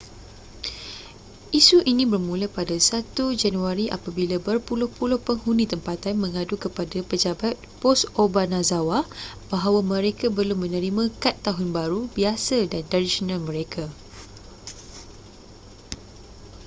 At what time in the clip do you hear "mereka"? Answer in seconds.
9.93-10.25, 13.49-13.83